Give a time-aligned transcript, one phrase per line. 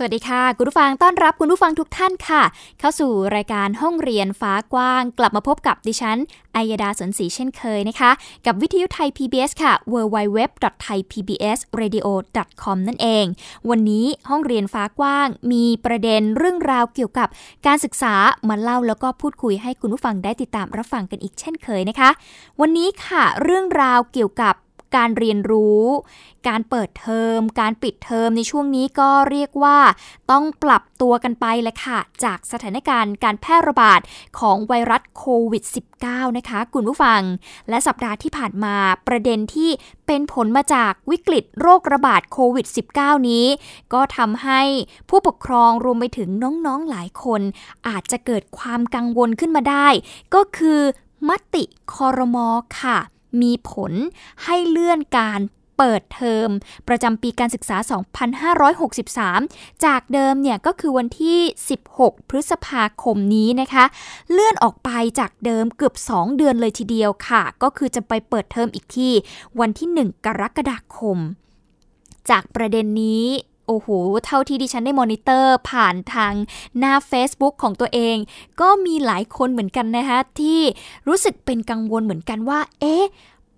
[0.00, 2.42] สวัสดีค่ะ คุณผู้ฟังต้อนรับคุณผู้ฟังทุกท่านค่ะ
[2.80, 6.18] เข้าสู่รายการห้องเรียนฟ้ากว้าง กลับมาพบกับดิฉัน
[6.56, 8.10] อัยดาสนศรีเช่นเคยนะคะ
[8.46, 13.24] กับวิทยุไทย PBS ค่ะ www.thaipbsradio.com นั่นเอง
[13.70, 17.28] วันนี้ห้องเรียนฟ้ากว้าง มีประเด็นเรื่องราวเกี่ยวกับ
[17.66, 18.14] การศึกษา
[18.48, 22.10] มาเล่าแล้วก็พูดคุยให้คุณผู้ฟังได้ติดตามรับฟังกันอีกเช่นเคยนะคะ
[22.60, 24.54] วันนี้ค่ะ เรื่องราวเกี่ยวกับ
[24.96, 25.84] การเรียนรู้
[26.48, 29.78] การเปิดเทอม การปิดเทอมในช่วงนี้ก็เรียกว่า
[30.30, 34.00] ต้องปรับตัวกันไปแหละค่ะ จากสถานการณ์การแพร่ระบาด
[34.38, 35.64] ของไวรัสโควิด
[36.00, 37.22] -19 นะคะคุณผู้ฟัง
[37.68, 38.76] และสัปดาห์ที่ผ่านมา
[39.08, 39.70] ประเด็นที่
[40.06, 43.46] เป็นผลมาจากวิกฤตโรคระบาดโควิด -19 นี้
[43.94, 44.62] ก็ทำให้
[45.08, 47.42] ผู้ปกครองรวมไปถึงน้องๆหลายคน
[47.88, 49.88] อาจจะเกิดความกังวลขึ้นมาได้
[50.34, 50.80] ก็คือ
[51.28, 52.48] มติคอรมอ
[52.80, 52.98] ค่ะ
[53.42, 53.92] มีผล
[54.44, 55.40] ให้เลื่อนการ
[55.78, 56.48] เปิดเทอม
[56.88, 57.76] ประจำปีการศึกษา
[59.00, 61.38] 2563 จากเดิมเนี่ยก็คือวันที่
[61.84, 63.84] 16 พฤษภาคมนี้นะคะ
[64.30, 64.90] เลื่อนออกไป
[65.20, 69.12] จากเดิมเกือบ 2 เดือนเลยทีเดียวค่ะ ก็คือจะไปเปิดเทอมอีกที่
[69.60, 71.18] วันที่ 1 กรกฎาคม
[72.30, 73.26] จากประเด็นนี้
[73.68, 73.88] โอ้โห
[74.26, 76.34] เท่าที่ดิฉันได้มอนิเตอร์ผ่านทาง
[76.78, 78.16] หน้า Facebook ของตัวเอง
[78.60, 80.60] ก็มีหลายคนเหมือนกันนะคะที่
[81.08, 83.04] รู้สึกเป็นกังวลเหมือนกันว่า เอ๊ะ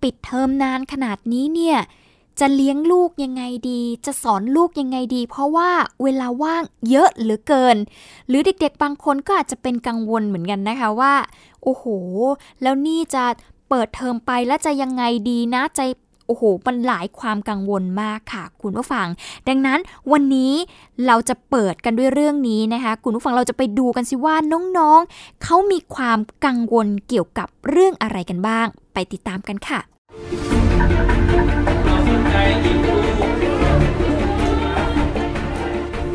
[0.01, 1.77] ปิดเทอมนานขนาดนี้เนี่ย
[2.39, 5.69] จะเลี้ยงลูกยังไงดี จะสอนลูกยังไงดี เพราะว่า
[6.03, 7.77] เวลาว่างเยอะเหลือเกิน
[8.27, 11.13] หรือเด็กๆ บางคนก็อาจจะเป็นกังวลเหมือนกันนะคะว่า
[11.63, 11.85] โอ้โห
[12.61, 13.23] แล้วนี่จะ
[13.69, 15.85] เปิดเทอมไปแล้วจะยังไงดีนะ จะ
[16.33, 19.07] อ้โหมันหลายความกังวลมากค่ะ คุณผู้ฟัง
[19.47, 19.79] ดังนั้น
[20.11, 20.53] วันนี้
[21.07, 24.35] เราจะเปิดกันด้วยเรื่องนี้นะคะ คุณผู้ฟังเราจะไปดูกันสิว่า
[24.77, 29.79] น้องๆเขามีความกังวลเกี่ยวกับเรื่องอะไรกันบ้าง ไปติดตามกันค่ะ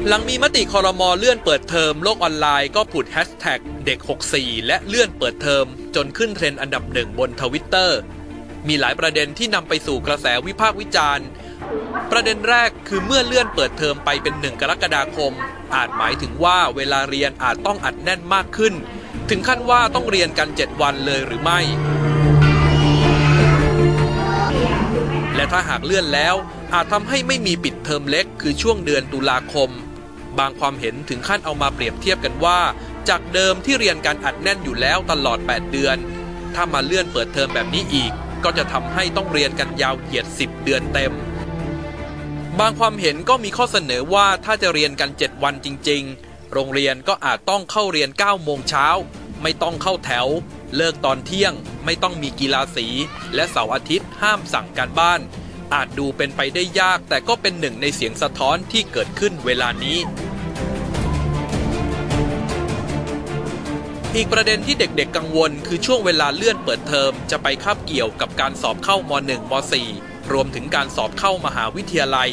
[0.09, 3.98] หลังมีมติคอรมอเลื่อนเปิดเทอมโลกออนไลน์ก็ผุดแฮชแท็กเด็ก
[4.33, 5.65] 64 และเลื่อนเปิดเทอม
[5.97, 7.98] จนขึ้นเทรนด์อันดับหนึ่งบนทวิตเตอร์
[8.69, 11.27] มีหลายประเด็นที่นำไปสู่กระแสวิพากษ์วิจารณ์
[12.10, 15.32] ประเด็นแรกคือเมื่อเลื่อนเปิดเทอมไปเป็นหนึ่งกรกฎาคม
[15.75, 18.75] อาจหมายถึงว่าเวลาเรียนอาจต้องอัดแน่นมากขึ้น
[19.31, 21.60] ถึงขั้นว่าต้องเรียนกัน 7 วันเลยหรือไม่
[25.34, 26.34] และถ้าหากเลื่อนแล้ว
[26.75, 29.71] อาจทำให้ไม่มีปิดเทอมเล็ก คือช่วงเดือนตุลาคม
[30.38, 32.59] บางความเห็นถึงขั้นเอามาเปรียบเทียบกันว่า
[33.09, 35.97] จากเดิมที่เรียนการอัดแน่นอยู่แล้วตลอด 8 เดือน
[36.54, 38.12] ถ้ามาเลื่อนเปิดเทอมแบบนี้อีก
[38.45, 41.13] ก็จะทำให้ต้องเรียนกันยาวเหยียด 10 เดือนเต็ม
[42.59, 48.87] บางความเห็นก็มีข้อเสนอว่าถ้าจะเรียนกัน 7 วันจริง ๆ โรงเรียนก็อาจต้องเข้าเรียน 9 โมงเช้า
[49.43, 50.27] ไม่ต้องเข้าแถว
[50.77, 51.53] เลิกตอนเที่ยง
[51.85, 52.87] ไม่ต้องมีกีฬาสี
[53.35, 55.21] และเสาร์อาทิตย์ห้ามสั่งการบ้าน
[55.75, 59.99] อาจดูเป็นไปได้ยากแต่ก็เป็นหนึ่งในเสียงสะท้อนที่เกิดขึ้นเวลานี้
[64.19, 69.53] อีกประเด็นที่เด็กๆ กังวล คือช่วงเวลาเลื่อนเปิดเทอมจะไปคาบเกี่ยวกับการสอบเข้าม1ม
[69.93, 72.31] 4รวมถึงการสอบเข้ามหาวิทยาลัย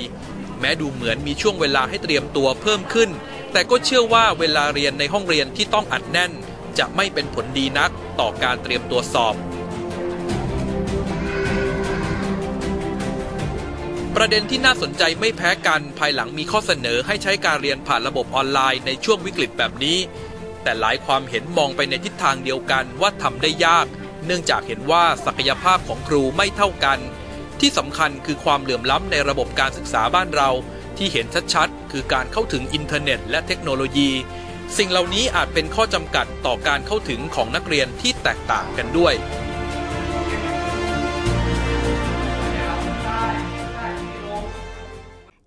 [0.59, 3.09] แม้ดูเหมือนมีช่วงเวลาให้เตรียมตัวเพิ่มขึ้น
[3.51, 6.31] แต่ก็เชื่อว่าเวลาเรียนในห้องเรียนที่ต้องอัดแน่น
[6.77, 9.35] จะไม่เป็นผลดีนักต่อการเตรียมตัวสอบ
[14.15, 19.97] ประเด็นที่น่าสนใจไม่แพ้กันภายหลังมีข้อเสนอให้ใช้การเรียนผ่านระบบออนไลน์ในช่วงวิกฤตแบบนี้
[20.63, 23.85] แต่หลายความเห็นมองไปในทิศทางเดียวกันว่าทำได้ยาก
[24.25, 27.00] เนื่องจากเห็นว่าศักยภาพของครูไม่เท่ากัน
[27.59, 30.50] ที่สำคัญคือความเหลื่อมล้ำในระบบการศึกษาบ้านเรา
[30.97, 34.09] ที่เห็นชัดๆ คือการเข้าถึงอินเทอร์เน็ต และเทคโนโลยี
[34.77, 39.13] สิ่งเหล่านี้อาจเป็นข้อจำกัดต่อการเข้าถึงของนักเรียนที่แตกต่างกันด้วย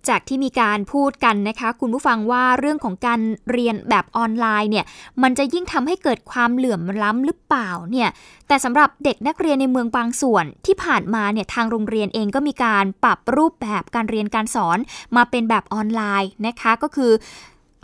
[0.08, 3.20] จากที่มีการพูดกันนะคะคุณผู้ฟังว่าเรื่องของการ
[3.50, 4.84] เรียนแบบออนไลน์เนี่ย
[5.22, 8.08] มันจะยิ่งทำให้เกิดความเหลื่อมล้ำหรือเปล่าเนี่ย
[8.48, 14.78] แต่สำหรับเด็กนักเรียนในเมืองบางส่วนที่ผ่านมาเนี่ยทางโรงเรียนเองก็มีการปรับรูปแบบการเรียนการสอน
[15.16, 17.12] มาเป็นแบบออนไลน์นะคะก็คือ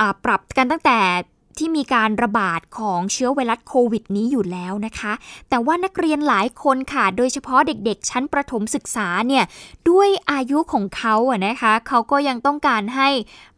[0.00, 0.98] อปรับกันตั้งแต่
[1.58, 5.12] ที่มีการระบาดของเชื้อไวรัสโควิดนี้อยู่แล้วนะคะ
[5.48, 9.44] แต่ว่านักเรียนหลายคนค่ะ โดยเฉพาะเด็กๆ ชั้นประถมศึกษาเนี่ย
[9.90, 13.08] ด้วยอายุของเขาอะนะคะ เขาก็ยังต้องการให้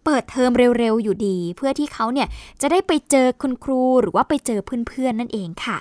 [0.04, 2.28] เปิดเทอมเร็วๆ อยู่ดี เพื่อที่เขาเนี่ย
[2.60, 5.78] จะได้ไปเจอคุณครูหรือว่าไปเจอเพื่อนๆ นั่นเองค่ะ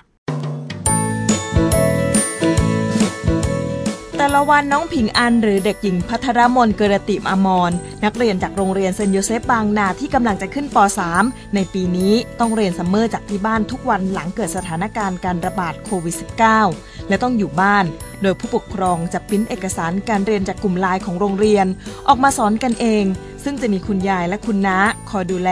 [4.23, 7.71] แต่ละวันน้องผิงอันหรือเด็กหญิงพัทรมนเกรติมอมร
[8.03, 10.77] นักเรียนจากโรงเรียนเซนต์โยเซฟบางนาที่กำลังจะขึ้นป
[11.15, 16.15] .3 ในปีนี้ต้องเรียน summer จากที่บ้านทุกวันหลังเกิดสถานการณ์การระบาดโควิด
[16.61, 17.85] -19 และต้องอยู่บ้าน
[18.21, 21.65] โดยผู้ปกครองจะพิมพ์เอกสารการเรียนจากกลุ่มไลน์ของโรงเรียน
[22.07, 23.03] ออกมาสอนกันเอง
[23.43, 24.77] ซึ่งจะมีคุณยายและคุณน้า
[25.09, 25.51] คอยดูแล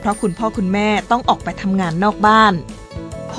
[0.00, 2.54] เพราะคุณพ่อคุณแม่ต้องออกไปทำงานนอกบ้าน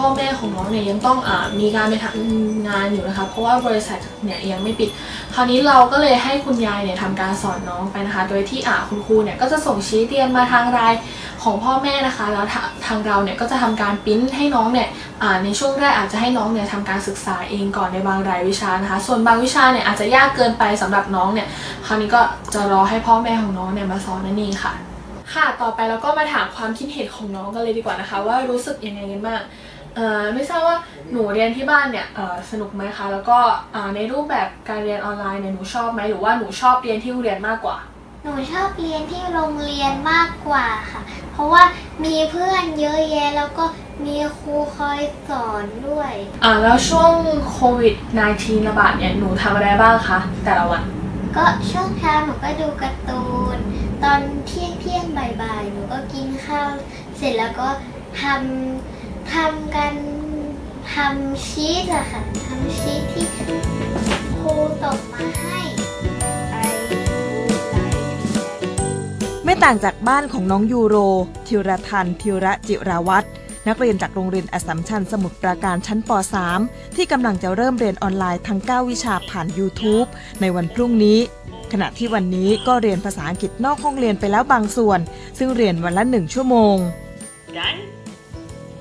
[0.02, 4.90] พ่อแม่ของน้องเนี่ยยังต้องอมีการไปทำงานอยู่นะคะ เพราะว่าบริษัทเนี่ยยังไม่ปิด
[5.34, 10.94] คราวนี้เราก็เลยให้คุณยายเนี่ยทำการสอนน้องไปนะคะ โดยที่อ่าคุณครูเนี่ยก็จะส่งชี้เรียนมาทางราย
[11.44, 12.46] ของพ่อแม่นะคะ แล้ว
[12.86, 14.88] ทางเราเนี่ยก็จะทำการพิมพ์ให้น้องเนี่ย
[15.44, 21.48] ในช่วงแรกอาจจะให้น้องเนี่ยทำการศึกษาเองก่อนในบางรายวิชานะคะ ส่วนบางวิชาเนี่ยอาจจะยากเกินไปสำหรับน้องเนี่ย
[21.86, 22.22] คราวนี้ก็
[22.54, 24.74] จะรอให้พ่อแม่ของน้องเนี่ยมาสอนนั่นเองค่ะ
[25.34, 29.42] ค่ะ ต่อไปเราก็มาถามความคิดเห็นของน้องกันเลยดีกว่านะคะ ว่ารู้สึกยังไงกันบ้าง
[30.34, 30.78] ไม่ทราบว่า
[31.12, 32.08] หนูเรียนที่บ้านเนี่ย
[32.52, 33.40] สนุกไหมคะ แล้วก็
[33.96, 37.78] ในรูปแบบการเรียนออนไลน์เนี่ยหนูชอบไหมหรือว่าหนูชอบเรียนที่โรงเรียนมากกว่า
[38.24, 41.02] หนูชอบเรียนที่โรงเรียนมากกว่าค่ะ
[41.34, 41.64] เพราะว่า
[42.06, 43.66] มีเพื่อนเยอะแยะแล้วก็
[44.06, 45.00] มีครูคอย
[45.30, 47.12] สอนด้วย อ่าแล้วช่วง
[47.52, 47.96] โควิด
[48.32, 50.84] -19 ระบาดเนี่ยหนูทำอะไรบ้างคะแต่ละวัน
[51.38, 53.58] ก็ช่วงเช้าหนูก็ดูการ์ตูน
[54.04, 56.70] ตอนเที่ยงเที่ยงบ่ายๆหนูก็กินข้าว
[57.18, 57.68] เสร็จแล้วก็
[58.22, 58.91] ทำ
[59.34, 59.94] ทำกัน
[60.94, 63.26] ทำชีสอะค่ะทำชีสที่
[64.40, 65.60] ครูตกมาให้
[69.44, 70.96] ไม่ต่างจากบ้านของน้องยูโร
[71.48, 73.28] ทิวรทันทิวระจิราวัตร
[73.68, 76.12] นักเรียนจากโรงเรียนอสัมชัญสมุทรปราการชั้นป
[76.54, 80.08] .3 ที่กำลังจะเริ่มเรียนออนไลน์ทั้ง 9 วิชาผ่าน YouTube
[80.42, 81.20] ในวันพรุ่งนี้
[81.72, 85.00] ขณะที่วันนี้ก็เรียนภาษาอังกฤษนอกห้องเรียนไปแล้วบางส่วน
[85.38, 86.76] ซึ่งเรียนวันละหนึ่งชั่วโมง
[87.58, 87.80] Done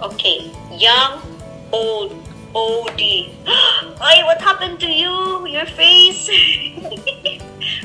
[0.07, 0.40] Okay,
[0.81, 1.21] young,
[1.73, 2.11] old,
[2.55, 2.91] old.
[2.99, 5.15] Hey, what happened to you?
[5.47, 6.25] Your face?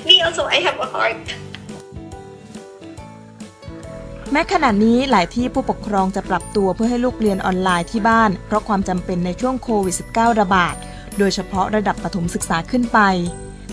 [0.06, 1.26] Me also, I have a heart.
[4.32, 10.76] แม้ขณะนี้หลายที่ผู้ปกครองจะปรับตัวเพื่อให้ลูกเรียนออนไลน์ที่บ้าน เพราะความจำเป็นในช่วงโควิด -19 ระบาด
[11.18, 13.00] โดยเฉพาะระดับประถมศึกษาขึ้นไป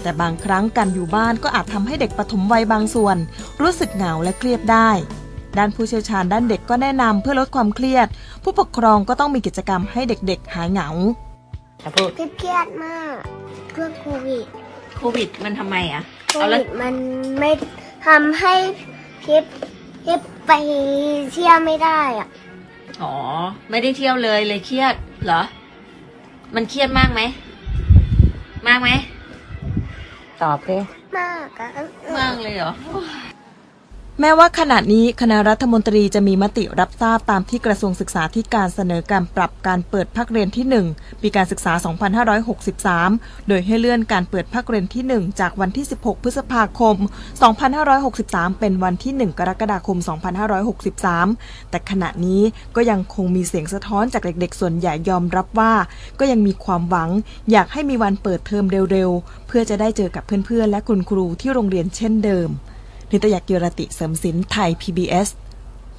[0.02, 3.16] แต่บางครั้งการอยู่บ้านก็อาจทำให้เด็กปฐมวัยบางส่วน
[3.60, 4.90] รู้สึกเหงาและเครียดได้
[5.58, 8.06] ด้านผู้เชี่ยวชาญด้านเด็กก็แนะนำเพื่อลดความเครียด
[8.42, 10.88] ผู้ปกครองก็ต้องมีกิจกรรมให้เด็กๆ หายเหงา
[12.38, 13.16] เครียดมาก
[13.72, 14.44] เรื่องโควิด
[14.96, 16.94] โควิดมันทำไมอะโควิดมัน
[17.38, 17.50] ไม่
[18.06, 18.54] ทำให้
[19.24, 19.44] พิบ
[20.04, 20.52] พิบไป
[21.32, 22.28] เที่ยวไม่ได้อะ
[23.02, 23.14] อ๋อ
[23.70, 24.94] ไม่ได้เที่ยวเลยเลยเครียด
[25.24, 25.42] เหรอ
[26.54, 27.20] มันเครียดมากไหม
[28.68, 28.90] มากไหม
[30.42, 30.82] ตอบเลย
[31.18, 31.68] มากอะ
[32.18, 32.72] มากเลยเหรอ
[34.24, 41.72] แม้ว่าขณะนี้คณะรัฐมนตรีจะมีมติรับทราบตามที่กระทรวงศึกษาธิการเสนอการปรับการเปิดภาคเรียนที่ 1 ปีการศึกษา
[42.60, 46.96] 2563 โดยให้เลื่อนการเปิดภาคเรียนที่ 1 จากวันที่ 16 พฤษภาคม
[47.98, 49.98] 2563 เป็นวันที่ 1 กรกฎาคม
[51.04, 52.42] 2563 แต่ขณะนี้
[52.76, 55.72] ก็ยังคงมีเสียงสะท้อนจากเด็กๆ ส่วนใหญ่ยอมรับว่า
[56.18, 57.10] ก็ยังมีความหวัง
[57.50, 62.50] อยากให้มีวันเปิดเทอมเร็วๆ เพื่อจะได้เจอกับเพื่อนๆ และคุณครูที่โรงเรียนเช่นเดิม
[63.12, 65.28] นิตยกิรติเสริมสินไทย PBS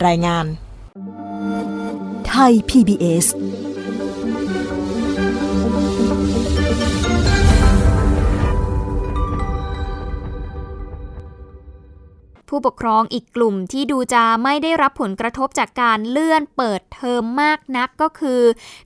[0.06, 0.46] รายงาน
[2.28, 3.26] ไทย PBS
[12.50, 18.42] ผู้ปกครองอีกกลุ่มที่ดูจะไม่ได้รับผลกระทบจากการเลื่อนเปิดเทอมมากนักก็คือ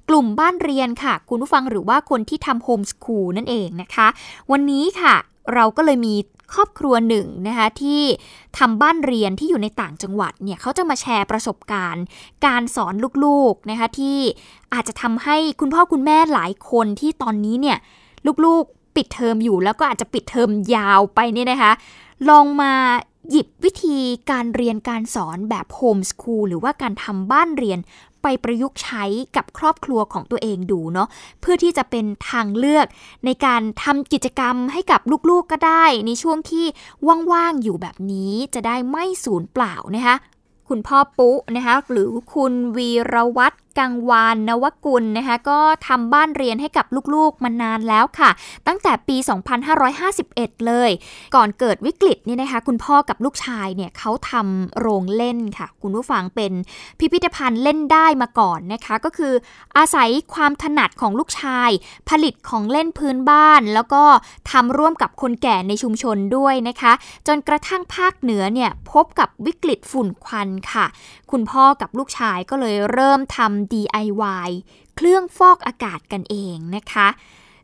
[0.10, 4.08] กลุ่มบ้านเรียนค่ะ คุณผู้ฟังหรือว่าคนที่ทำโฮมสคูลนั่นเองนะคะ
[4.52, 5.16] วันนี้ค่ะ
[5.54, 6.16] เราก็เลยมี
[6.54, 8.02] ครอบครัวหนึ่งนะคะที่
[8.58, 12.04] ทำบ้านเรียนที่อยู่ในต่างจังหวัดเนี่ยเขาจะมาแชร์ประสบการณ์
[12.46, 12.94] การสอน
[13.26, 14.20] ลูกๆนะคะที่
[14.74, 17.78] อาจจะทำให้คุณพ่อคุณแม่หลายคนที่ตอนนี้เนี่ย
[18.46, 21.72] ลูกๆปิดเทอมอยู่แล้วก็อาจจะปิดเทอมยาวไปเนี่ยนะคะ
[22.30, 22.74] ลองมา
[23.32, 23.98] หยิบวิธี
[24.32, 27.80] การเรียนการสอนแบบโฮมสคูลหรือว่าการทำบ้านเรียน
[28.22, 29.06] ไปประยุกต์ใช้
[29.36, 31.08] กับครอบครัวของตัวเองดูเนาะ
[31.42, 32.86] เพื่อที่จะเป็นทางเลือก
[33.26, 36.66] ในการทำกิจกรรมให้กับลูกๆก็ได้ ในช่วงที่
[37.32, 40.16] ว่างๆอยู่แบบนี้จะได้ไม่สูญเปล่านะคะ
[40.70, 48.30] คุณพ่อปุ๊นะคะหรือคุณวีรวัตร กังวานนวกุลนะคะก็ทำบ้านเรียนให้กับลูกๆมานานแล้วค่ะ
[48.68, 49.18] ตั้งแต่ปี
[49.92, 50.92] 2551 เลย
[51.36, 56.52] ก่อนเกิดวิกฤตนี่นะคะ คุณพ่อกับลูกชายเนี่ยเขาทำโรงเล่นค่ะ คุณผู้ฟังเป็น
[57.00, 59.34] พิพิธภัณฑ์เล่นได้มาก่อนนะคะ ก็คือ
[59.78, 61.70] อาศัยความถนัดของลูกชาย
[62.10, 64.04] ผลิตของเล่นพื้นบ้าน แล้วก็
[64.52, 66.94] ทำร่วมกับคนแก่ในชุมชนด้วยนะคะ
[67.28, 70.86] จนกระทั่งภาคเหนือเนี่ยพบกับวิกฤตฝุ่นควันค่ะ
[71.32, 74.50] คุณพ่อกับลูกชายก็เลยเริ่มทำ DIY
[74.96, 77.08] เครื่องฟอกอากาศกันเองนะคะ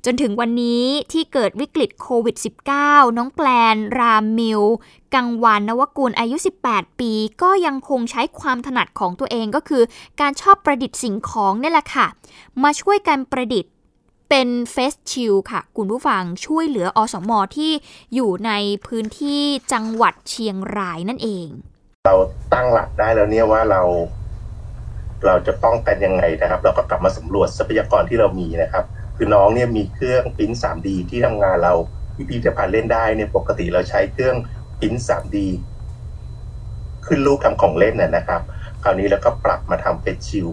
[0.05, 2.35] จนถึงวันนี้ที่เกิดวิกฤตโควิด
[2.75, 4.61] -19 น้องแปลน รามมิว
[5.13, 9.83] กังวานนวกุลอายุ 18 ปี ก็ยังคงใช้ความถนัดของตัวเองก็คือ
[10.19, 12.07] การชอบประดิษฐ์สิ่งของนี่แหละค่ะ
[12.63, 13.71] มาช่วยกันประดิษฐ์
[14.29, 17.71] เป็นเฟสชิลค่ะ คุณผู้ฟังช่วยเหลืออสมอที่
[18.13, 18.51] อยู่ใน
[18.87, 19.41] พื้นที่
[19.73, 21.47] จังหวัดเชียงรายนั่นเอง
[22.05, 22.15] เรา
[22.53, 23.81] ตั้งหลักได้แล้วเนี่ยว่าเรา
[25.25, 28.85] เราจะป้องกันยังไงนะครับ เราก็กลับมาสำรวจทรัพยากรที่เรามีนะครับ
[29.17, 31.73] คือน้องเนี่ยมีเครื่องพิมพ์ 3D ที่ทำงานเรา
[32.15, 34.35] พิพิธภัณฑ์เล่นได้เนี่ยปกติเราใช้เครื่อง
[34.79, 35.37] พิมพ์ 3D
[37.05, 38.41] ขึ้นรูปทำของเล่นน่ะนะครับ
[38.83, 40.47] คราวนี้แล้วก็ปรับมาทำเป็นชิล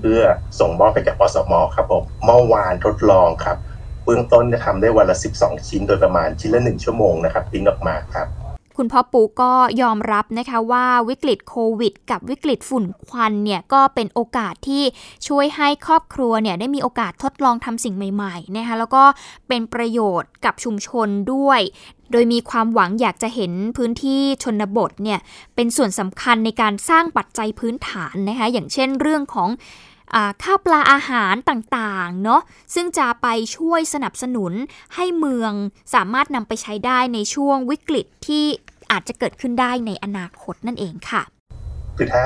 [0.00, 0.20] เพื่อ
[0.60, 3.56] ส่งมอบไปจากอสมครับผมเมื่อวานทดลองครับ
[4.04, 8.26] เบื้องต้นจะทำได้วันละ 12 ชิ้นโดยประมาณชิ้นละ 1 ชั่วโมงนะครับพิมพ์ออกมาครับ
[8.76, 9.52] คุณพ่อปูก็
[9.82, 14.82] ยอมรับนะคะว่าวิกฤตโควิด กับวิกฤตฝุ่นควันเนี่ยก็เป็นโอกาสที่
[15.28, 19.04] ช่วยให้ครอบครัวเนี่ยได้มีโอกาสทดลองทำสิ่งใหม่ๆนะคะแล้วก็
[19.48, 21.60] เป็นประโยชน์กับชุมชนด้วย
[22.12, 25.20] โดยมีความหวังอยากจะเห็นพื้นที่ชนบทเนี่ย
[25.54, 29.48] เป็นส่วนสำคัญในการสร้างปัจจัยพื้นฐานนะคะอย่างเช่นเรื่องของ
[30.42, 32.42] ข้าวปลาอาหารต่างๆเนาะ
[32.74, 34.52] ซึ่งจะไปช่วยสนับสนุน
[34.94, 35.52] ให้เมือง
[35.94, 38.44] สามารถนำไปใช้ได้ในช่วงวิกฤตที่
[38.92, 41.22] อาจจะเกิดขึ้นได้ในอนาคตนั่นเองค่ะ
[41.96, 42.24] คือถ้า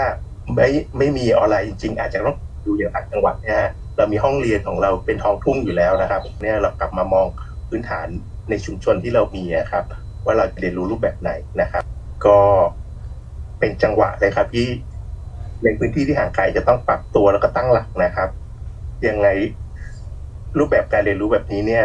[0.55, 7.27] ไม่ไม่มีออนไลน์จริง ๆ อาจจะต้องดูอย่างต่างจังหวัดนะฮะเรามีห้องเรียนของเราเป็นท้องทุ่งอยู่แล้วนะครับเนี่ยเรากลับมามอง
[7.69, 8.07] พื้นฐาน
[8.51, 9.85] ในชุมชนที่เรามีครับ
[10.25, 11.83] ว่าเราจะเรียนรู้รูปแบบไหนนะครับ
[12.27, 12.39] ก็
[13.59, 14.67] เป็นจังหวะเลยครับที่
[15.63, 18.29] ในพื้นที่ที่ห่างไกลจะต้องปรับตัวแล้วก็ตั้งหลักนะครับ
[19.09, 19.29] ยังไง
[20.59, 21.85] รูปแบบการเรียนรู้แบบนี้เนี่ย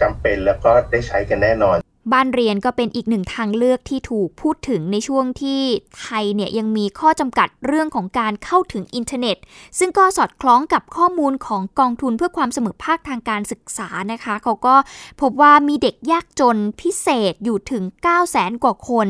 [0.00, 1.78] จำเป็นแล้วก็ได้ใช้กันแน่นอน
[2.12, 5.60] บ้านเรียนก็เป็นอีกหนึ่งทางเลือกที่ถูกพูดถึงในช่วงที่
[6.00, 9.36] ไทยเนี่ยยังมีข้อจำกัดเรื่องของการเข้าถึงอินเทอร์เน็ต
[9.78, 14.74] ซึ่งก็สอดคล้องกับข้อมูลของกองทุนเพื่อความเสมอภาคทางการศึกษานะคะ เขาก็
[15.20, 19.08] พบว่ามีเด็กยากจนพิเศษอยู่ถึง 9 0 0แสนกว่าคน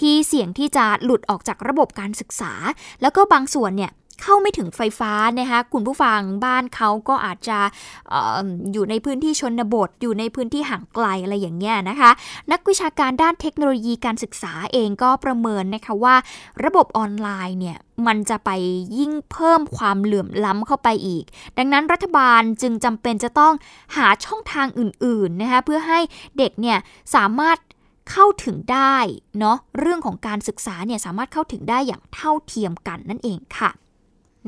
[0.00, 2.52] ที่เสี่ยงที่จะหลุดออกจากระบบการศึกษา
[3.02, 3.92] แล้วก็บางส่วนเนี่ย
[4.22, 7.58] เข้าไม่ถึงไฟฟ้านะคะคุณผู้ฟังบ้านเขาก็อาจจะ
[8.12, 12.10] อออยู่ในพื้นที่ชนบท อยู่ในพื้นที่ห่างไกลอะไรอย่างเงี้ยนะคะ
[12.52, 16.16] นักวิชาการด้านเทคโนโลยีการศึกษาเองก็ประเมินนะคะว่า
[16.64, 18.50] ระบบออนไลน์เนี่ยมันจะไป
[18.98, 21.24] ยิ่งเพิ่มความเหลื่อมล้ำเข้าไปอีก
[21.58, 23.54] ดังนั้นรัฐบาลจึงจำเป็นจะต้อง
[23.96, 26.00] หาช่องทางอื่นๆนะคะเพื่อให้
[26.38, 26.78] เด็กเนี่ย
[27.14, 27.58] สามารถ
[28.10, 28.96] เข้าถึงได้
[29.38, 33.70] เนาะเรื่องของการศึกษาเนี่ยสามารถเข้าถึงได้อย่างเท่าเทียมกันนั่นเองค่ะ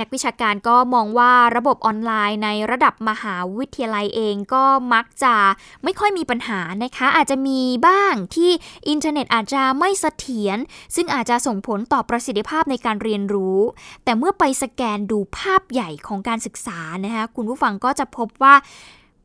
[0.00, 5.34] นักวิชาการก็มองว่าระบบออนไลน์ในระดับมหาวิทยาลัยเองก็มักจะ
[5.84, 8.50] ไม่ค่อยมีปัญหานะคะ อาจจะมีบ้างที่
[8.88, 10.58] อินเทอร์เน็ตอาจจะไม่เสถียร
[10.94, 13.58] ซึ่งอาจจะส่งผลต่อประสิทธิภาพในการเรียนรู้
[14.04, 18.54] แต่เมื่อไปสแกนดูภาพใหญ่ของการศึกษานะคะคุณผู้ฟังก็จะพบว่า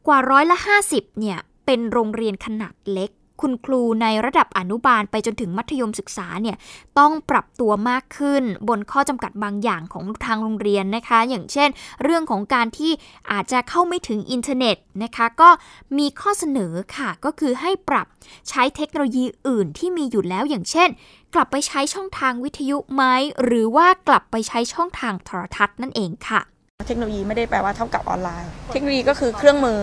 [0.08, 0.58] กว่าร้อยละ
[0.90, 3.10] 50เนี่ยเป็นโรงเรียนขนาดเล็ก
[3.42, 6.58] คุณครูในระดับอนุบาลไปจนถึงมัธยมศึกษาเนี่ย
[7.00, 11.70] ต้องปรับตัวมากขึ้นบนข้อจำกัดบางอย่างของทางโรงเรียนนะคะ อย่างเช่น
[12.04, 12.92] เรื่องของการที่
[13.32, 15.50] อาจจะเข้าไม่ถึงอินเทอร์เน็ตนะคะ ก็
[15.98, 18.08] มีข้อเสนอค่ะ ก็คือให้ปรับ
[18.50, 20.90] ใช้เทคโนโลยีอื่นที่มีอยู่แล้วอย่างเช่น
[21.34, 23.04] กลับไปใช้ช่องทางวิทยุไหม
[23.44, 26.42] หรือว่ากลับไปใช้ช่องทางโทรทัศน์นั่นเองค่ะ
[26.88, 29.82] เทคโนโลยีไม่ได้แปลว่าเท่ากับออนไลน์ เทคโนโลยีก็คือเครื่องมือ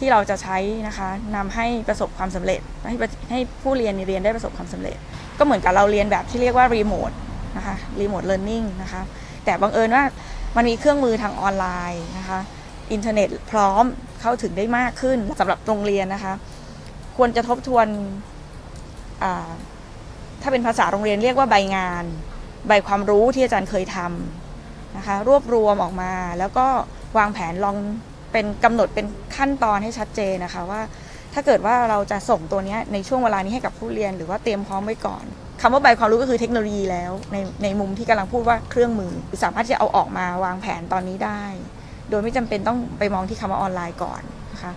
[0.00, 2.94] ที่เราจะใช้นะคะนำให้ประสบความสำเร็จ ให้
[3.30, 4.96] ให้ผู้เรียนเรียนได้ประสบความสำเร็จ
[5.38, 7.10] ก็เหมือนกับเราเรียนแบบที่เรียกว่ารีโมท
[7.56, 9.02] นะคะ remote learning นะคะ
[9.44, 10.04] แต่บังเอิญว่า
[10.56, 12.38] มันมีเครื่องมือทางออนไลน์นะคะ
[12.92, 13.84] อินเทอร์เน็ตพร้อม
[14.20, 16.34] เข้าถึงได้มากขึ้นสำหรับโรงเรียนนะคะ
[17.16, 17.86] ควรจะทบทวน
[20.42, 22.04] ถ้าเป็นภาษาโรงเรียนเรียกว่าใบงาน
[22.68, 26.66] ใบความรู้ที่อาจารย์เคยทำนะคะรวบรวมออกมา แล้วก็
[27.18, 27.76] วางแผนลอง
[28.32, 29.06] เป็นกำหนดเป็น
[29.36, 30.80] ขั้นตอนให้ชัดเจนนะคะว่า
[31.34, 35.24] ถ้าเกิดว่าเราจะส่งตัวนี้ในช่วงเวลานี้ให้กับผู้เรียน หรือว่าเตรียมพร้อมไว้ก่อน
[35.60, 41.42] คำว่าใบความรู้ก็คือเทคโนโลยีแล้วในในมุมที่กำลังพูดว่าเครื่องมือ สามารถที่จะเอาออกมาวางแผนตอนนี้ได้
[42.10, 44.22] โดยไม่จำเป็นต้องไปมองที่คำว่าออนไลน์ก่อน
[44.52, 44.72] นะคะ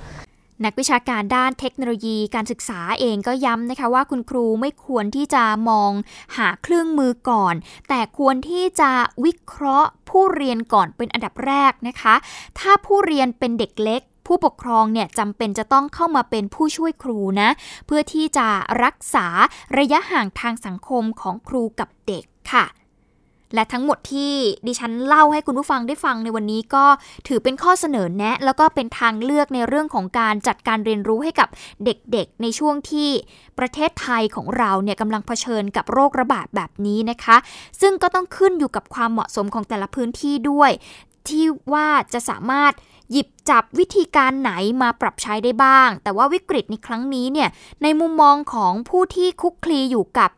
[0.65, 5.91] นักวิชาการด้านเทคโนโลยีการศึกษาเองก็ย้ำนะคะว่าคุณครูไม่ควรที่จะมอง
[6.37, 7.55] หาเครื่องมือก่อน
[7.89, 8.91] แต่ควรที่จะ
[9.25, 12.15] วิเคราะห์ผู้เรียนก่อนเป็นอันดับแรกนะคะ
[12.59, 17.49] ถ้าผู้เรียนเป็นเด็กเล็กผู้ปกครองเนี่ยจำเป็นจะต้องเข้ามาเป็นผู้ช่วยครูนะ
[17.85, 18.47] เพื่อที่จะ
[18.83, 19.27] รักษา
[19.77, 22.65] ระยะห่างทางสังคมของครูกับเด็กค่ะ
[23.53, 24.33] และทั้งหมดที่
[24.67, 26.85] ดิฉันเล่าให้คุณผู้ฟังได้ฟังในวันนี้ก็
[27.27, 31.49] ถือเป็นข้อเสนอแนะ แล้วก็เป็นทางเลือกในเรื่องของการจัดการเรียนรู้ให้กับ
[31.85, 33.09] เด็กๆ ในช่วงที่
[33.59, 37.37] ประเทศไทยของเราเนี่ยกำลังเผชิญกับโรคระบาดแบบนี้นะคะ
[37.81, 40.71] ซึ่งก็ต้องขึ้นอยู่กับความเหมาะสมของแต่ละพื้นที่ด้วย
[41.29, 42.73] ที่ว่าจะสามารถ
[43.11, 47.49] หยิบจับวิธีการไหนมาปรับใช้ได้บ้าง แต่ว่าวิกฤตในครั้งนี้เนี่ย
[47.83, 50.29] ในมุมมองของผู้ที่คุกคลีอยู่กับ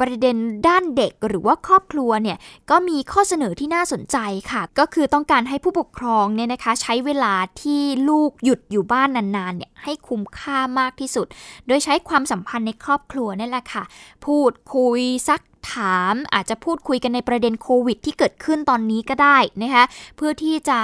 [0.00, 0.36] ประเด็น
[0.68, 2.38] ด้านเด็กหรือว่าครอบครัวเนี่ย
[2.70, 4.16] ก็มีข้อเสนอที่น่าสนใจ
[4.50, 11.26] ค่ะ ก็คือต้องการให้ผู้ปกครองเนี่ยนะคะใช้เวลาที่ลูกหยุดอยู่บ้านนานๆเนี่ยให้คุ้มค่ามากที่สุด
[11.66, 13.84] โดยใช้ความสัมพันธ์ในครอบครัวนั่แหละค่ะ
[14.24, 15.40] พูดคุยซัก
[15.72, 19.84] ถาม อาจจะพูดคุยกันในประเด็นโควิด ที่เกิดขึ้นตอนนี้ก็ได้นะคะ
[20.16, 20.78] เพื่อที่จะ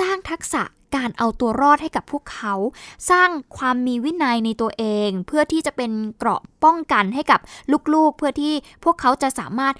[0.00, 0.62] สร้างทักษะ
[0.96, 2.54] การเอาตัวรอดให้กับพวกเขา
[3.10, 7.40] สร้างความมีวินัยในตัวเอง เพื่อที่จะเป็นเกราะป้องกันให้กับ
[7.94, 9.74] ลูกๆ เพื่อที่พวกเขาจะสามารถ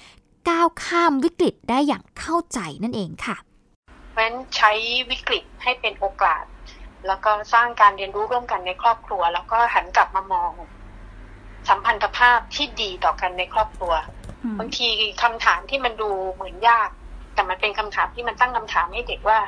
[0.48, 3.36] ก้าวข้ามวิกฤตได้อย่างเข้าใจนั่นเองค่ะ
[4.12, 4.72] เพราะฉะนั้นใช้
[5.10, 6.44] วิกฤตให้เป็นโอกาส
[7.06, 10.52] แล้วก็สร้างการเรียนรู้ร่วมกันในครอบครัว แล้วก็หันกลับมามอง
[11.68, 13.92] สัมพันธภาพที่ดีต่อกันในครอบครัว
[14.58, 14.88] บางที
[15.22, 16.88] คำถามที่มันดูเหมือนยาก
[17.34, 19.38] แต่มันเป็นคำถามที่มันตั้งคำถามให้เด็กว่า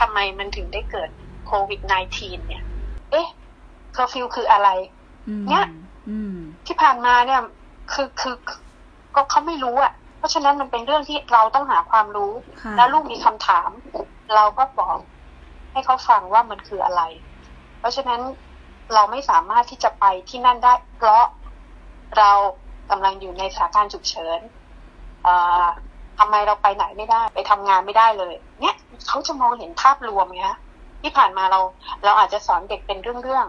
[0.00, 1.10] ทำไมมันถึงได้เกิด
[1.46, 1.80] โควิด
[2.14, 2.64] -19 เนี่ย
[3.10, 3.26] เอ๊ะ
[3.92, 4.68] เคอร์ฟิวคืออะไร
[5.48, 5.64] เนี่ย
[6.66, 7.40] ที่ผ่านมาเนี่ย
[7.92, 8.36] คือคือ
[9.14, 12.32] ก็เขาไม่รู้อะ เพราะฉะนั้นมันเป็นเรื่องที่เราต้องหาความรู้
[12.76, 13.70] แล้วลูกมีคำถาม
[14.34, 14.98] เราก็บอก
[15.72, 17.02] ให้เขาฟังว่ามันคืออะไร
[17.78, 18.20] เพราะฉะนั้น
[18.94, 21.24] เราไม่สามารถที่จะไปที่นั่นได้ เพราะ
[22.18, 22.30] เรา
[22.90, 24.40] กำลังอยู่ในสถานการณ์ฉุกเฉิน
[26.18, 28.76] ทำไมเราไปไหนไม่ได้ ไปทำงานไม่ได้เลย เนี่ย
[29.08, 30.58] เขาจะมองเห็นภาพรวมไงฮะ
[31.02, 31.60] ที่ผ่านมาเรา
[32.04, 33.46] เราอาจจะสอนเด็กเป็นเรื่อง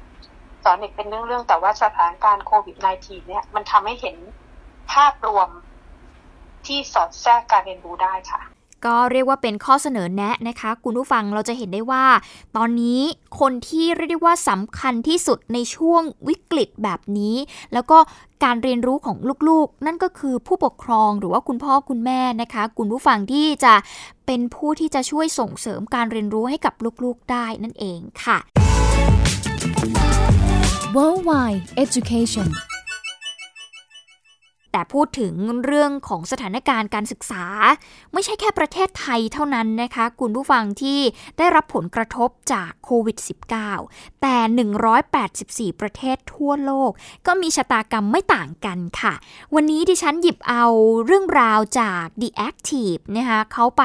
[0.00, 4.16] ๆสอนเด็กเป็นเรื่องๆแต่ว่าสถานการณ์โควิด -19 เนี่ย มันทำให้เห็น
[4.92, 5.48] ภาพรวม
[6.66, 8.40] ที่สอดแทรกการเรียนรู้ได้ค่ะ
[8.86, 12.04] ก็เรียกว่าเป็นข้อเสนอแนะนะคะ คุณผู้ฟังเราจะเห็นได้ว่า
[12.56, 13.00] ตอนนี้
[13.40, 17.36] คนที่เรียกได้ว่าสำคัญที่สุดในช่วงวิกฤตแบบนี้
[17.72, 17.98] แล้วก็
[18.44, 19.16] การเรียนรู้ของ
[19.48, 23.74] ลูกๆ นั่นก็คือผู้ปกครองหรือว่าคุณพ่อคุณแม่นะคะ คุณผู้ฟังที่จะ
[24.26, 28.38] เป็นผู้ที่จะช่วยส่งเสริมการเรียนรู้ให้กับลูกๆได้นั่นเองค่ะ
[30.96, 32.48] Worldwide Education
[34.74, 35.34] แต่พูดถึง
[35.64, 37.44] เรื่องของสถานการณ์การศึกษา
[38.12, 41.00] ไม่ใช่แค่ประเทศไทยเท่านั้นนะคะ คุณผู้ฟังที่
[41.38, 43.16] ได้รับผลกระทบจากโควิด
[43.70, 44.36] -19 แต่
[45.72, 46.90] 184 ประเทศทั่วโลก
[47.26, 49.14] ก็มีชะตากรรมไม่ต่างกันค่ะ
[49.54, 50.64] วันนี้ดิฉันหยิบเอา
[51.06, 53.82] เรื่องราวจาก The Active นะคะเขาไป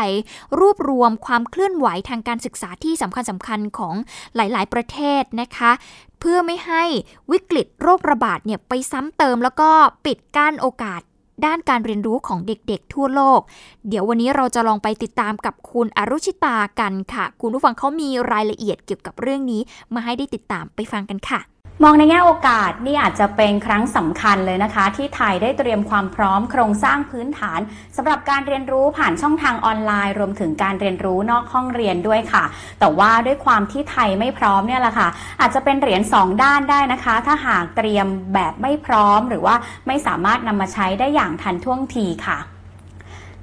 [0.59, 3.95] รวบรวมความเคลื่อนไหวทางการศึกษาที่สำคัญสำคัญของ
[4.35, 5.71] หลาย ๆ ประเทศนะคะ
[6.19, 6.83] เพื่อไม่ให้
[7.31, 9.69] วิกฤตโรคระบาดเนี่ยไปซ้ำเติมแล้วก็
[10.05, 11.01] ปิดกั้นโอกาส
[11.45, 13.39] ด้านการเรียนรู้ของเด็กๆทั่วโลก
[13.87, 19.61] เดี๋ยววันนี้เราจะลองไปติดตามกับคุณอรุชิตากันค่ะ คุณผู้ฟังเขามีรายละเอียดเกี่ยวกับเรื่องนี้
[19.93, 21.39] มาให้ได้ติดตามไปฟังกันค่ะ
[21.83, 27.59] มองในแง่โอกาสนี่อาจจะเป็นครั้งสำคัญเลยนะคะ ที่ไทยได้เตรียมความพร้อมโครงสร้างพื้นฐาน
[27.97, 32.43] สำหรับการเรียนรู้ผ่านช่องทางออนไลน์ รวมถึงการเรียนรู้นอกห้องเรียนด้วยค่ะ
[32.79, 35.07] แต่ว่าด้วยความที่ไทยไม่พร้อมเนี่ยแหละค่ะ
[35.41, 39.55] อาจจะเป็นเหรียญสองด้านได้นะคะ ถ้าหากเตรียมแบบไม่พร้อม หรือว่า
[39.87, 42.39] ไม่สามารถนำมาใช้ได้อย่างทันท่วงทีค่ะ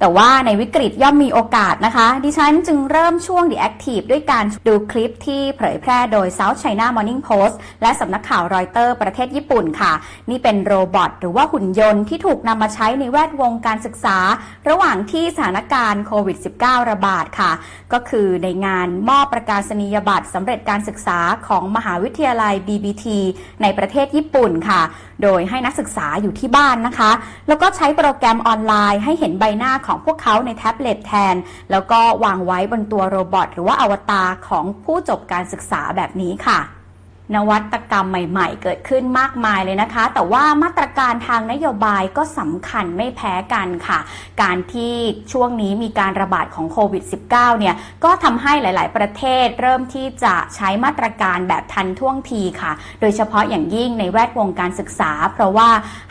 [0.01, 9.93] แต่ว่าในวิกฤตย่อมมีโอกาสนะคะ ดิฉันจึงเริ่มช่วง The Active ด้วยการดูคลิปที่เผยแพร่โดย South China Morning Post และสำนักข่าวรอยเตอร์ประเทศญี่ปุ่นค่ะ
[10.31, 14.19] นี่เป็น robot หรือว่าหุ่นยนต์ที่ถูกนำมาใช้ในแวดวงการศึกษา
[14.69, 17.53] ระหว่างที่สถานการณ์โควิด -19 ระบาดค่ะ
[17.93, 23.07] ก็คือในงานมอบประกาศนียบัตรสำเร็จการศึกษาของมหาวิทยาลัย BBT
[23.63, 24.83] ในประเทศญี่ปุ่นค่ะ
[25.23, 27.11] โดยให้นักศึกษาอยู่ที่บ้านนะคะ
[27.49, 31.35] แล้วก็ใช้โปรแกรมออนไลน์ให้เห็นใบหน้าของพวกเขาในแท็บเล็ตแทน
[31.71, 36.59] แล้วก็วางไว้บนตัว robot หรือว่าอวตารของผู้จบการศึกษาแบบนี้ค่ะ
[37.35, 43.99] นวัตกรรมใหม่ๆ เกิดขึ้นมากมายเลยนะคะ แต่ว่ามาตรการทางนโยบายก็สำคัญไม่แพ้กันค่ะ
[44.43, 44.95] การที่
[45.33, 55.71] ช่วงนี้มีการระบาดของโควิด -19 เนี่ย ก็ทำให้หลาย ๆ ประเทศเริ่มที่จะใช้มาตรการแบบทันท่วงทีค่ะ โดยเฉพาะอย่างยิ่งในแวดวงการศึกษา เพราะว่า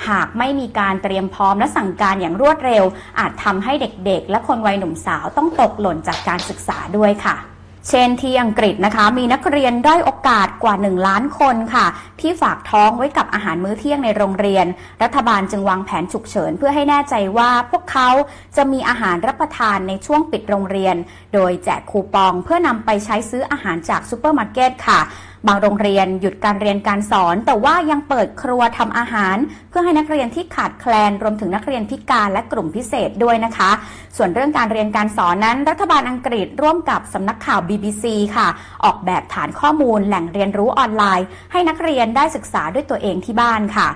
[0.10, 2.84] หากไม่มีการเตรียมพร้อมและสั่งการอย่างรวดเร็ว
[3.20, 7.55] อาจทำให้เด็ก ๆ และคนวัยหนุ่มสาวต้องตกหล่นจากการศึกษาด้วยค่ะ
[7.90, 11.86] เช่นที่อังกฤษนะคะ มีนักเรียนด้อยโอกาสกว่า 1 ล้านคนค่ะ
[12.22, 14.66] ที่ฝากท้องไว้กับอาหารมื้อเที่ยงในโรงเรียน
[15.04, 18.10] รัฐบาลจึงวางแผนฉุกเฉิน เพื่อให้แน่ใจว่าพวกเขา
[18.58, 20.96] จะมีอาหารรับประทานในช่วงปิดโรงเรียน
[21.34, 25.00] โดยแจกคูปองเพื่อนำไปใช้ซื้ออาหารจากซูเปอร์มาร์เก็ตค่ะ
[25.48, 29.38] บางโรงเรียนหยุดการเรียนการสอน แต่ว่ายังเปิดครัวทำอาหาร
[29.70, 33.72] เพื่อให้นักเรียนที่ขาดแคลนรวมถึงนักเรียนพิการและกลุ่มพิเศษด้วยนะคะ
[34.18, 38.06] ส่วนเรื่องการเรียนการสอนนั้น รัฐบาลอังกฤษร่วมกับสำนักข่าว BBC
[38.36, 38.48] ค่ะ
[38.84, 43.90] ออกแบบฐานข้อมูลแหล่งเรียนรู้ออนไลน์ ให้นักเรียนได้ศึกษาด้วยตัวเองที่บ้านค่ะ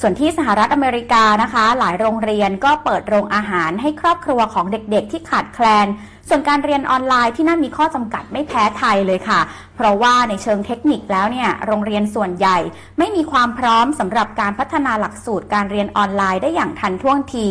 [0.00, 5.86] ส่วนที่สหรัฐอเมริกานะคะ หลายโรงเรียนก็เปิดโรงอาหารให้ครอบครัวของเด็กๆ ที่ขาดแคลน
[6.32, 9.40] ส่วนการเรียนออนไลน์ที่นั่นมีข้อจำกัดไม่แพ้ไทยเลยค่ะ
[9.76, 12.58] เพราะว่าในเชิงเทคนิคแล้วเนี่ยโรงเรียนส่วนใหญ่
[12.98, 17.48] ไม่มีความพร้อมสำหรับการพัฒนาหลักสูตรการเรียนออนไลน์ได้อย่างทันท่วงที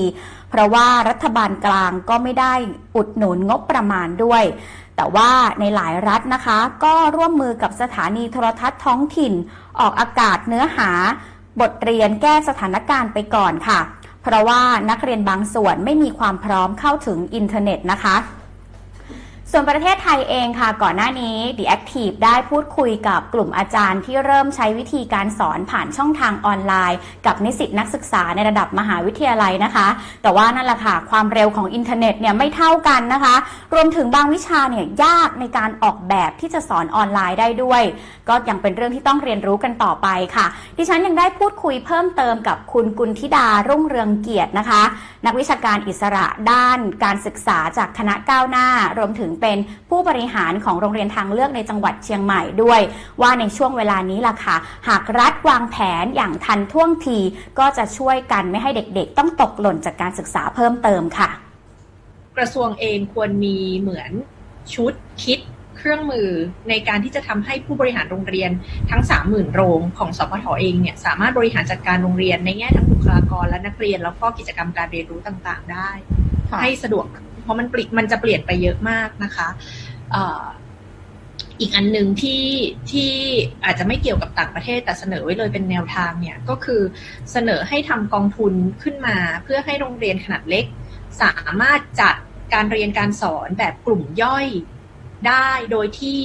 [0.50, 2.54] เพราะว่ารัฐบาลกลางก็ไม่ได้
[2.96, 4.44] อุดหนุนงบประมาณด้วย
[4.96, 9.34] แต่ว่าในหลายรัฐนะคะ ก็ร่วมมือกับสถานีโทรทัศน์ท้องถิ่น
[9.80, 10.92] ออกอากาศเนื้อหา
[11.62, 13.80] บทเรียนแก้สถานการณ์ไปก่อนค่ะ
[14.24, 18.18] เพราะว่านักเรียนบางส่วนไม่มีความพร้อมเข้าถึงอินเทอร์เน็ตนะคะ
[19.52, 29.88] ส่วนประเทศไทยเองค่ะ ก่อนหน้านี้ The Active ได้พูดคุยกับกลุ่มอาจารย์ที่เริ่มใช้วิธีการสอนผ่านช่องทางออนไลน์ กับนิสิตนักศึกษาในระดับมหาวิทยาลัยนะคะ
[30.24, 33.36] แต่ว่านั่นแหละค่ะ ความเร็วของอินเทอร์เน็ตเนี่ยไม่เท่ากันนะคะ
[33.74, 37.84] รวมถึงบางวิชาเนี่ยยากในการออกแบบที่จะสอนออนไลน์ได้ด้วย
[38.30, 40.46] ก็ยังเป็นเรื่องที่ต้องเรียนรู้กันต่อไปค่ะ
[40.78, 44.82] ดิฉันยังได้พูดคุยเพิ่มเติมกับคุณกุลธิดารุ่งเรืองเกียรตินะคะ
[45.26, 49.58] นักวิชาการอิสระด้านการศึกษาจากคณะก้าวหน้ารวมถึงเป็น
[49.90, 52.82] ผู้บริหารของโรงเรียนทางเลือกในจังหวัดเชียงใหม่ด้วย
[53.22, 54.56] ว่าในช่วงเวลานี้ล่ะค่ะ
[54.88, 57.20] หากรัฐวางแผนอย่างทันท่วงที
[57.60, 61.30] ก็จะช่วยกันไม่ให้เด็กๆ ต้องตกหล่นจากการศึกษาเพิ่มเติมค่ะ
[62.38, 64.12] กระทรวงเองควรมีเหมือน
[64.74, 65.40] ชุดคิด
[65.78, 66.30] เครื่องมือ
[66.70, 68.52] ในการที่จะทำให้ผู้บริหารโรงเรียน
[68.90, 75.90] ทั้ง 30,000 โรงของสพทเองเนี่ยสามารถบริหารจัดการโรงเรียนในแง่ทั้งบุคลากรและนักเรียน แล้วก็กิจกรรมการเรียนรู้ต่างๆ ได้
[76.62, 77.06] ให้สะดวก
[77.42, 79.48] เพราะมันปลิมันจะเปลี่ยนไปเยอะมากนะคะ
[81.60, 82.46] อีกอันหนึ่งที่
[82.92, 83.12] ที่
[83.66, 86.82] อาจจะไม่เกี่ยวกับต่างประเทศแต่เสนอไว้เลยเป็นแนวทางเนี่ยก็คือ
[87.32, 90.66] เสนอให้ทำกองทุนขึ้นมา เพื่อให้โรงเรียนขนาดเล็ก
[91.22, 92.16] สามารถจัด
[92.54, 94.48] การเรียนการสอนแบบกลุ่มย่อย
[95.28, 96.20] ได้โดยที่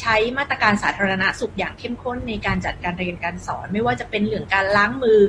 [0.00, 5.20] ใช้มาตรการสาธารณสุขอย่างเข้มข้นในการจัดการเรียนการสอน ไม่ว่าจะเป็นเรื่องการล้างมือ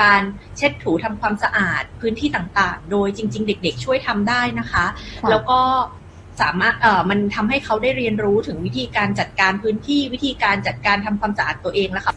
[0.00, 0.22] การ
[0.56, 4.86] เช็ดถูทำความสะอาดพื้นที่ต่างๆ โดยจริง ๆ เด็ก ๆ ช่วยทำได้นะคะ
[5.30, 5.60] แล้วก็
[6.40, 12.14] สามารถเอ่อมันทำให้เขาได้เรียนรู้ถึงวิธีการจัดการพื้นที่วิธีการจัดการทำความสะอาดตัวเองแล้วค่ะ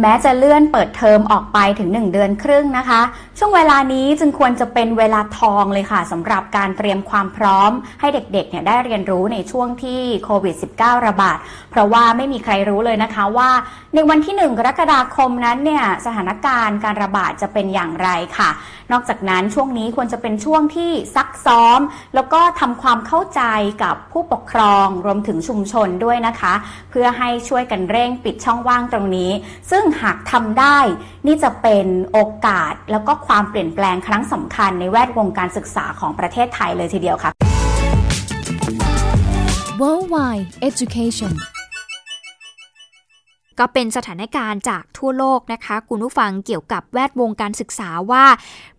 [0.00, 3.00] แม้จะเลื่อนเปิดเทอมออกไปถึง 1 เดือนครึ่งนะคะ
[3.38, 11.38] ช่วงเวลานี้จึงควรจะเป็นเวลาทองเลยค่ะสำหรับการเตรียมความพร้อม ให้เด็กๆเนี่ยได้เรียนรู้ในช่วงที่โควิด -19 ระบาด
[11.70, 13.50] เพราะว่าไม่มีใครรู้เลยนะคะว่า
[13.94, 18.08] ในวันที่ 1 กรกฎาคมนั้นเนี่ยสถานการณ์การระบาดจะเป็นอย่างไร
[18.38, 18.50] ค่ะ
[18.92, 21.80] นอกจากนั้นช่วงนี้ควรจะเป็นช่วงที่ซักซ้อม
[22.14, 23.42] แล้วก็ทำความเข้าใจ
[23.82, 26.54] กับผู้ปกครองรวมถึงชุมชนด้วยนะคะ
[26.90, 29.30] เพื่อให้ช่วยกันเร่งปิดช่องว่างตรงนี้
[29.70, 30.78] ซึ่งหากทำได้
[31.26, 37.32] นี่จะเป็นโอกาสแล้วก็ความเปลี่ยนแปลงครั้งสำคัญในแวดวงการศึกษาของประเทศไทยเลยทีเดียวค่ะ
[39.80, 41.32] Worldwide Education
[43.58, 48.24] ก็เป็นสถานการณ์จากทั่วโลกนะคะ คุณผู้ฟังเกี่ยวกับแวดวงการศึกษาว่า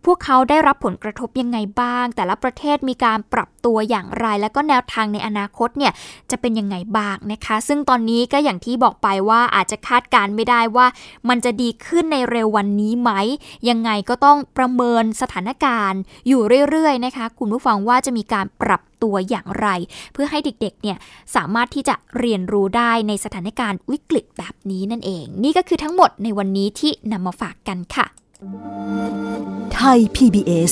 [0.06, 5.94] พวกเขาได้รับผลกระทบยังไงบ้าง แต่ละประเทศมีการปรับตัวอย่างไร และก็แนวทางในอนาคตเนี่ย
[6.32, 10.88] จะเป็นยังไงบ้างนะคะ ซึ่งตอนนี้ก็อย่างที่บอกไปว่าอาจจะคาดการไม่ได้ว่า
[11.30, 13.12] มันจะดีขึ้นในเร็ววันนี้ไหม
[13.70, 19.68] ยังไงก็ต้องประเมินสถานการณ์อยู่เรื่อยๆนะคะ คุณผู้ฟังว่าจะมีการปรับ ตัวอย่างไร
[20.14, 20.98] เพื่อให้เด็กๆเนี่ย
[21.36, 28.06] สามารถที่จะเรียนรู้ได้ในสถานการณ์วิกฤตแบบนี้นั่นเอง นี่ก็คือทั้งหมดในวันนี้ที่นำมาฝากกันค่ะ
[29.74, 30.72] ไทย PBS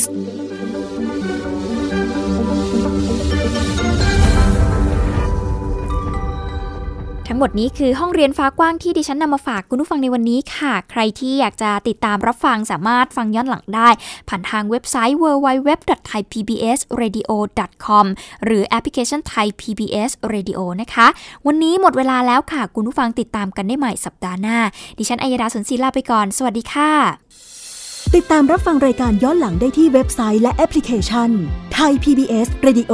[7.37, 13.89] งหมดนี้คือห้องเรียนฟ้ากว้างที่ดิฉันนำมาฝากคุณผู้ฟังในวันนี้ค่ะ ใครที่อยากจะติดตามรับฟังสามารถฟังย้อนหลังได้
[14.29, 18.05] ผ่านทางเว็บไซต์ www.thaipbsradio.com
[18.45, 21.07] หรือแอปพลิเคชัน Thai PBS Radio นะคะ
[21.47, 24.57] วันนี้หมดเวลาแล้วค่ะ คุณผู้ฟังติดตามกันได้ใหม่สัปดาห์หน้า
[24.97, 26.91] ดิฉันอัยดาสนศิลาไปก่อน สวัสดีค่ะ
[28.15, 31.29] ติดตามรับฟังรายการย้อนหลังได้ที่เว็บไซต์และแอปพลิเคชัน
[31.77, 32.93] Thai PBS Radio